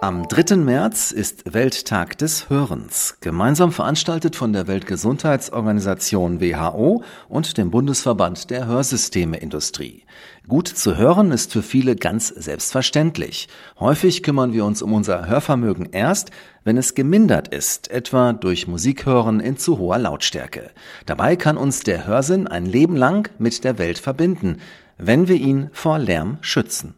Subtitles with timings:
[0.00, 0.54] Am 3.
[0.54, 8.66] März ist Welttag des Hörens, gemeinsam veranstaltet von der Weltgesundheitsorganisation WHO und dem Bundesverband der
[8.66, 10.04] Hörsystemeindustrie.
[10.46, 13.48] Gut zu hören ist für viele ganz selbstverständlich.
[13.80, 16.30] Häufig kümmern wir uns um unser Hörvermögen erst,
[16.62, 20.70] wenn es gemindert ist, etwa durch Musikhören in zu hoher Lautstärke.
[21.06, 24.58] Dabei kann uns der Hörsinn ein Leben lang mit der Welt verbinden,
[24.96, 26.94] wenn wir ihn vor Lärm schützen.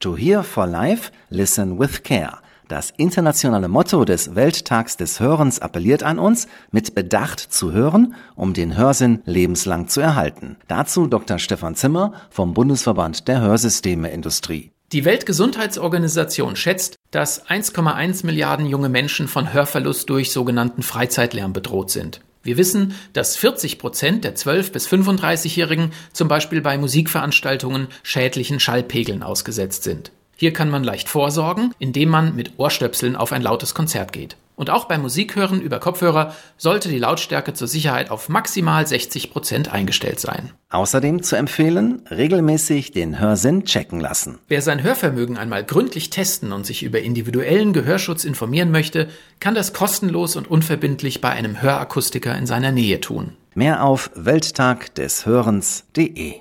[0.00, 2.38] To Hear for Life, Listen with Care.
[2.68, 8.54] Das internationale Motto des Welttags des Hörens appelliert an uns, mit Bedacht zu hören, um
[8.54, 10.56] den Hörsinn lebenslang zu erhalten.
[10.68, 11.40] Dazu Dr.
[11.40, 14.70] Stefan Zimmer vom Bundesverband der Hörsystemeindustrie.
[14.92, 22.20] Die Weltgesundheitsorganisation schätzt, dass 1,1 Milliarden junge Menschen von Hörverlust durch sogenannten Freizeitlärm bedroht sind.
[22.48, 29.22] Wir wissen, dass 40 Prozent der 12- bis 35-Jährigen zum Beispiel bei Musikveranstaltungen schädlichen Schallpegeln
[29.22, 30.12] ausgesetzt sind.
[30.34, 34.38] Hier kann man leicht vorsorgen, indem man mit Ohrstöpseln auf ein lautes Konzert geht.
[34.58, 39.72] Und auch beim Musikhören über Kopfhörer sollte die Lautstärke zur Sicherheit auf maximal 60 Prozent
[39.72, 40.50] eingestellt sein.
[40.70, 44.40] Außerdem zu empfehlen, regelmäßig den Hörsinn checken lassen.
[44.48, 49.06] Wer sein Hörvermögen einmal gründlich testen und sich über individuellen Gehörschutz informieren möchte,
[49.38, 53.34] kann das kostenlos und unverbindlich bei einem Hörakustiker in seiner Nähe tun.
[53.54, 56.40] Mehr auf welttagdeshörens.de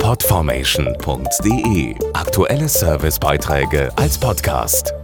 [0.00, 4.94] Podformation.de Aktuelle Servicebeiträge als Podcast.